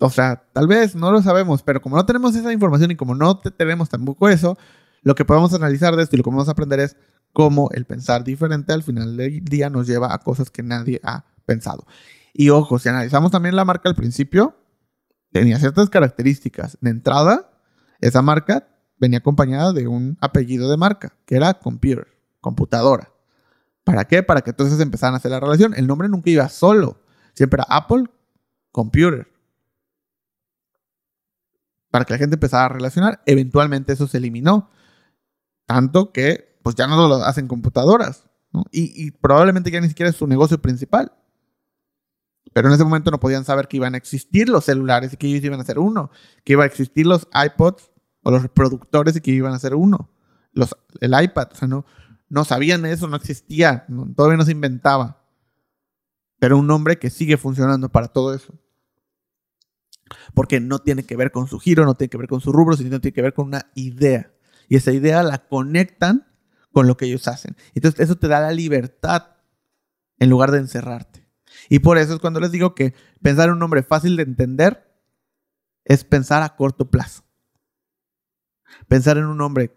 O 0.00 0.08
sea, 0.08 0.44
tal 0.52 0.66
vez 0.66 0.94
no 0.94 1.12
lo 1.12 1.20
sabemos, 1.20 1.62
pero 1.62 1.82
como 1.82 1.96
no 1.96 2.06
tenemos 2.06 2.34
esa 2.34 2.52
información 2.52 2.90
y 2.90 2.96
como 2.96 3.14
no 3.14 3.38
tenemos 3.38 3.90
tampoco 3.90 4.28
eso, 4.30 4.56
lo 5.02 5.14
que 5.14 5.26
podemos 5.26 5.52
analizar 5.52 5.94
de 5.94 6.02
esto 6.02 6.16
y 6.16 6.18
lo 6.18 6.24
que 6.24 6.30
vamos 6.30 6.48
a 6.48 6.52
aprender 6.52 6.80
es 6.80 6.96
cómo 7.32 7.70
el 7.72 7.84
pensar 7.84 8.24
diferente 8.24 8.72
al 8.72 8.82
final 8.82 9.16
del 9.16 9.44
día 9.44 9.70
nos 9.70 9.86
lleva 9.86 10.12
a 10.12 10.18
cosas 10.18 10.50
que 10.50 10.62
nadie 10.62 11.00
ha 11.04 11.24
pensado. 11.46 11.86
Y 12.32 12.50
ojo, 12.50 12.78
si 12.78 12.88
analizamos 12.88 13.30
también 13.30 13.56
la 13.56 13.64
marca 13.64 13.88
al 13.88 13.94
principio, 13.94 14.56
tenía 15.32 15.58
ciertas 15.58 15.90
características. 15.90 16.78
De 16.80 16.90
entrada, 16.90 17.50
esa 18.00 18.22
marca 18.22 18.68
venía 18.98 19.18
acompañada 19.18 19.72
de 19.72 19.88
un 19.88 20.16
apellido 20.20 20.70
de 20.70 20.76
marca, 20.76 21.14
que 21.24 21.36
era 21.36 21.54
computer, 21.54 22.06
computadora. 22.40 23.12
¿Para 23.84 24.04
qué? 24.04 24.22
Para 24.22 24.42
que 24.42 24.50
entonces 24.50 24.78
empezaran 24.80 25.14
a 25.14 25.16
hacer 25.16 25.30
la 25.30 25.40
relación. 25.40 25.74
El 25.74 25.86
nombre 25.86 26.08
nunca 26.08 26.30
iba 26.30 26.48
solo. 26.48 27.02
Siempre 27.34 27.62
era 27.62 27.76
Apple 27.76 28.04
Computer. 28.70 29.26
Para 31.90 32.04
que 32.04 32.12
la 32.12 32.18
gente 32.18 32.34
empezara 32.36 32.66
a 32.66 32.68
relacionar. 32.68 33.22
Eventualmente 33.26 33.92
eso 33.92 34.06
se 34.06 34.18
eliminó. 34.18 34.70
Tanto 35.66 36.12
que 36.12 36.49
pues 36.62 36.76
ya 36.76 36.86
no 36.86 37.08
lo 37.08 37.16
hacen 37.16 37.48
computadoras. 37.48 38.24
Y, 38.72 39.12
probablemente 39.12 39.70
ya 39.70 39.80
ni 39.80 39.88
siquiera 39.88 40.10
es 40.10 40.16
su 40.16 40.26
negocio 40.26 40.60
principal. 40.60 41.12
Pero 42.52 42.68
en 42.68 42.74
ese 42.74 42.84
momento 42.84 43.10
no 43.10 43.20
podían 43.20 43.44
saber 43.44 43.68
que 43.68 43.76
iban 43.76 43.94
a 43.94 43.96
existir 43.96 44.48
los 44.48 44.64
celulares 44.64 45.12
y 45.12 45.16
que 45.16 45.28
ellos 45.28 45.44
iban 45.44 45.60
a 45.60 45.64
ser 45.64 45.78
uno. 45.78 46.10
Que 46.44 46.54
iban 46.54 46.64
a 46.64 46.66
existir 46.66 47.06
los 47.06 47.28
iPods 47.32 47.90
o 48.22 48.30
los 48.30 48.42
reproductores 48.42 49.16
y 49.16 49.20
que 49.20 49.30
iban 49.30 49.52
a 49.52 49.58
ser 49.58 49.74
uno. 49.74 50.10
Los, 50.52 50.76
el 51.00 51.14
iPad. 51.20 51.48
O 51.52 51.54
sea, 51.54 51.68
no, 51.68 51.86
no 52.28 52.44
sabían 52.44 52.84
eso, 52.86 53.06
no 53.06 53.16
existía. 53.16 53.86
todavía 54.16 54.36
no 54.36 54.44
se 54.44 54.52
inventaba. 54.52 55.24
Pero 56.40 56.58
un 56.58 56.66
nombre 56.66 56.98
que 56.98 57.10
sigue 57.10 57.36
funcionando 57.36 57.88
para 57.88 58.08
todo 58.08 58.34
eso. 58.34 58.58
Porque 60.34 60.58
no 60.58 60.80
tiene 60.80 61.04
que 61.04 61.16
ver 61.16 61.30
con 61.30 61.46
su 61.46 61.60
giro, 61.60 61.84
no 61.84 61.94
tiene 61.94 62.10
que 62.10 62.18
ver 62.18 62.26
con 62.26 62.40
su 62.40 62.50
rubro, 62.50 62.76
sino 62.76 63.00
tiene 63.00 63.14
que 63.14 63.22
ver 63.22 63.34
con 63.34 63.46
una 63.46 63.70
idea. 63.76 64.32
Y 64.68 64.76
esa 64.76 64.90
idea 64.90 65.22
la 65.22 65.46
conectan 65.46 66.29
con 66.72 66.86
lo 66.86 66.96
que 66.96 67.06
ellos 67.06 67.28
hacen. 67.28 67.56
Entonces 67.74 68.00
eso 68.00 68.16
te 68.16 68.28
da 68.28 68.40
la 68.40 68.52
libertad 68.52 69.36
en 70.18 70.30
lugar 70.30 70.50
de 70.50 70.58
encerrarte. 70.58 71.26
Y 71.68 71.80
por 71.80 71.98
eso 71.98 72.14
es 72.14 72.20
cuando 72.20 72.40
les 72.40 72.52
digo 72.52 72.74
que 72.74 72.94
pensar 73.22 73.48
en 73.48 73.54
un 73.54 73.58
nombre 73.58 73.82
fácil 73.82 74.16
de 74.16 74.22
entender 74.22 74.90
es 75.84 76.04
pensar 76.04 76.42
a 76.42 76.56
corto 76.56 76.90
plazo. 76.90 77.24
Pensar 78.88 79.18
en 79.18 79.26
un 79.26 79.38
nombre 79.38 79.76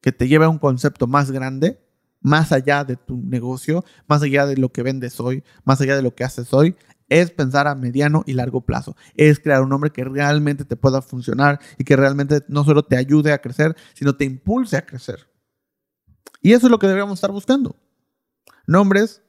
que 0.00 0.12
te 0.12 0.28
lleve 0.28 0.44
a 0.44 0.50
un 0.50 0.58
concepto 0.58 1.06
más 1.06 1.30
grande, 1.30 1.80
más 2.20 2.52
allá 2.52 2.84
de 2.84 2.96
tu 2.96 3.16
negocio, 3.16 3.84
más 4.06 4.22
allá 4.22 4.46
de 4.46 4.56
lo 4.56 4.70
que 4.70 4.82
vendes 4.82 5.18
hoy, 5.20 5.42
más 5.64 5.80
allá 5.80 5.96
de 5.96 6.02
lo 6.02 6.14
que 6.14 6.24
haces 6.24 6.52
hoy, 6.52 6.76
es 7.08 7.30
pensar 7.30 7.68
a 7.68 7.74
mediano 7.74 8.22
y 8.26 8.34
largo 8.34 8.62
plazo. 8.62 8.96
Es 9.14 9.40
crear 9.40 9.62
un 9.62 9.68
nombre 9.68 9.90
que 9.90 10.04
realmente 10.04 10.64
te 10.64 10.76
pueda 10.76 11.02
funcionar 11.02 11.60
y 11.78 11.84
que 11.84 11.96
realmente 11.96 12.42
no 12.48 12.64
solo 12.64 12.82
te 12.82 12.96
ayude 12.96 13.32
a 13.32 13.40
crecer, 13.40 13.76
sino 13.94 14.16
te 14.16 14.24
impulse 14.24 14.76
a 14.76 14.86
crecer. 14.86 15.28
Y 16.40 16.52
eso 16.52 16.66
es 16.66 16.70
lo 16.70 16.78
que 16.78 16.86
deberíamos 16.86 17.16
estar 17.16 17.32
buscando. 17.32 17.76
Nombres 18.66 19.22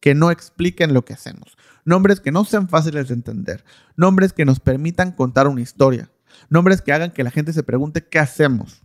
que 0.00 0.14
no 0.14 0.30
expliquen 0.30 0.94
lo 0.94 1.04
que 1.04 1.12
hacemos. 1.12 1.56
Nombres 1.84 2.20
que 2.20 2.32
no 2.32 2.44
sean 2.44 2.68
fáciles 2.68 3.08
de 3.08 3.14
entender. 3.14 3.64
Nombres 3.96 4.32
que 4.32 4.44
nos 4.44 4.60
permitan 4.60 5.12
contar 5.12 5.48
una 5.48 5.60
historia. 5.60 6.10
Nombres 6.48 6.80
que 6.80 6.92
hagan 6.92 7.12
que 7.12 7.24
la 7.24 7.30
gente 7.30 7.52
se 7.52 7.62
pregunte 7.62 8.06
qué 8.06 8.18
hacemos. 8.18 8.82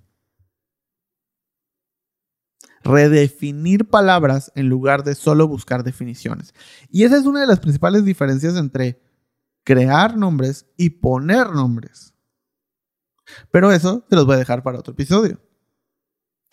Redefinir 2.84 3.90
palabras 3.90 4.52
en 4.56 4.68
lugar 4.68 5.04
de 5.04 5.16
solo 5.16 5.48
buscar 5.48 5.84
definiciones. 5.84 6.54
Y 6.90 7.04
esa 7.04 7.18
es 7.18 7.26
una 7.26 7.42
de 7.42 7.48
las 7.48 7.60
principales 7.60 8.06
diferencias 8.06 8.56
entre 8.58 9.02
crear 9.64 10.18
nombres 10.18 10.68
y 10.78 10.90
poner 10.90 11.52
nombres. 11.52 12.14
Pero 13.52 13.72
eso 13.72 14.06
te 14.10 14.16
los 14.16 14.26
voy 14.26 14.36
a 14.36 14.40
dejar 14.40 14.62
para 14.62 14.80
otro 14.80 14.94
episodio 14.94 15.40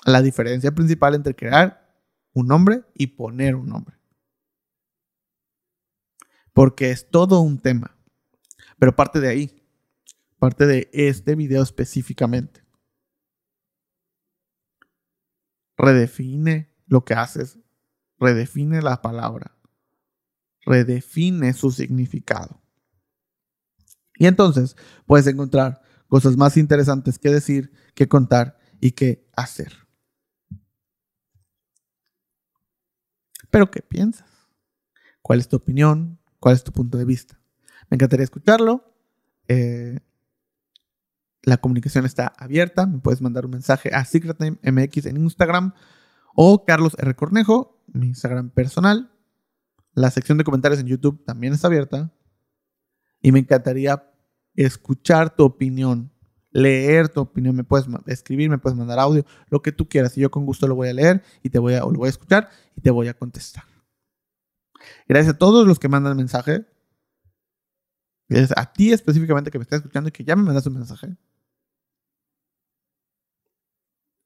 la 0.05 0.23
diferencia 0.23 0.73
principal 0.73 1.15
entre 1.15 1.35
crear 1.35 1.83
un 2.33 2.47
nombre 2.47 2.85
y 2.95 3.09
poner 3.09 3.55
un 3.55 3.69
nombre. 3.69 3.97
Porque 6.53 6.91
es 6.91 7.09
todo 7.11 7.41
un 7.41 7.59
tema. 7.59 7.97
Pero 8.79 8.95
parte 8.95 9.21
de 9.21 9.29
ahí. 9.29 9.62
Parte 10.38 10.67
de 10.67 10.91
este 10.93 11.35
video 11.35 11.62
específicamente. 11.62 12.65
Redefine 15.77 16.75
lo 16.87 17.05
que 17.05 17.15
haces. 17.15 17.59
Redefine 18.19 18.83
la 18.83 19.01
palabra. 19.03 19.57
Redefine 20.65 21.53
su 21.55 21.71
significado. 21.71 22.61
Y 24.17 24.27
entonces 24.27 24.77
puedes 25.07 25.27
encontrar 25.27 25.83
cosas 26.09 26.37
más 26.37 26.57
interesantes 26.57 27.19
que 27.19 27.31
decir, 27.31 27.73
que 27.95 28.09
contar 28.09 28.59
y 28.81 28.93
que 28.93 29.29
hacer. 29.35 29.73
Pero, 33.53 33.71
¿qué 33.71 33.83
piensas? 33.83 34.49
¿Cuál 35.21 35.38
es 35.38 35.47
tu 35.47 35.57
opinión? 35.57 36.19
¿Cuál 36.41 36.55
es 36.55 36.65
tu 36.65 36.73
punto 36.73 36.97
de 36.97 37.05
vista? 37.05 37.38
Me 37.91 37.97
encantaría 37.97 38.25
escucharlo. 38.25 38.97
Eh, 39.47 40.01
la 41.43 41.59
comunicación 41.59 42.07
está 42.07 42.33
abierta. 42.38 42.87
Me 42.87 42.99
puedes 42.99 43.21
mandar 43.21 43.45
un 43.45 43.51
mensaje 43.51 43.91
a 43.93 44.07
SecretNameMX 44.07 45.05
en 45.05 45.19
Instagram 45.19 45.75
o 46.35 46.65
Carlos 46.65 46.97
R. 46.99 47.15
Cornejo, 47.15 47.85
mi 47.88 48.07
Instagram 48.07 48.49
personal. 48.49 49.12
La 49.93 50.11
sección 50.11 50.38
de 50.38 50.45
comentarios 50.45 50.81
en 50.81 50.87
YouTube 50.87 51.23
también 51.27 51.53
está 51.53 51.67
abierta. 51.67 52.11
Y 53.21 53.33
me 53.33 53.41
encantaría 53.41 54.11
escuchar 54.55 55.37
tu 55.37 55.45
opinión, 55.45 56.11
leer 56.53 57.09
tu 57.09 57.21
opinión. 57.21 57.57
Me 57.57 57.65
puedes 57.65 57.87
escribir, 58.07 58.49
me 58.51 58.59
puedes 58.59 58.79
mandar 58.79 58.99
audio, 58.99 59.25
lo 59.49 59.62
que 59.62 59.73
tú 59.73 59.88
quieras. 59.88 60.17
Y 60.17 60.21
yo 60.21 60.31
con 60.31 60.47
gusto 60.47 60.69
lo 60.69 60.75
voy 60.75 60.88
a 60.88 60.95
leer 60.95 61.23
y 61.43 61.51
te 61.51 61.59
voy 61.59 61.75
a, 61.75 61.85
o 61.85 61.91
lo 61.91 61.99
voy 61.99 62.07
a 62.07 62.11
escuchar 62.11 62.51
y 62.77 62.81
te 62.81 62.91
voy 62.91 63.09
a 63.09 63.15
contestar. 63.15 63.65
Gracias 65.09 65.35
a 65.35 65.38
todos 65.38 65.67
los 65.67 65.79
que 65.79 65.88
mandan 65.88 66.17
mensaje. 66.17 66.67
Gracias 68.29 68.53
a 68.57 68.73
ti 68.73 68.93
específicamente 68.93 69.51
que 69.51 69.59
me 69.59 69.62
estás 69.62 69.79
escuchando 69.79 70.09
y 70.09 70.12
que 70.12 70.25
ya 70.25 70.37
me 70.37 70.43
mandas 70.43 70.67
un 70.67 70.75
mensaje. 70.75 71.17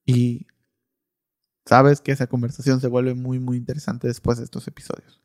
Y 0.05 0.47
sabes 1.65 2.01
que 2.01 2.13
esa 2.13 2.29
conversación 2.29 2.81
se 2.81 2.87
vuelve 2.87 3.15
muy, 3.15 3.41
muy 3.41 3.57
interesante 3.57 4.07
después 4.07 4.39
de 4.39 4.45
estos 4.45 4.69
episodios. 4.69 5.21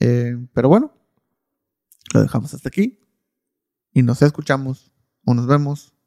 Eh, 0.00 0.36
pero 0.54 0.68
bueno, 0.68 0.94
lo 2.14 2.22
dejamos 2.22 2.54
hasta 2.54 2.68
aquí. 2.68 2.98
Y 3.92 4.02
nos 4.02 4.22
escuchamos 4.22 4.92
o 5.24 5.34
nos 5.34 5.46
vemos 5.46 5.97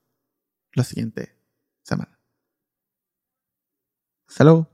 la 0.74 0.84
siguiente 0.84 1.36
semana. 1.84 2.18
Hasta 4.28 4.66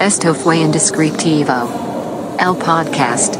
Esto 0.00 0.34
fue 0.34 0.58
Indescriptivo. 0.58 2.36
El 2.38 2.54
podcast. 2.56 3.36